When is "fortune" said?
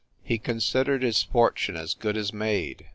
1.21-1.75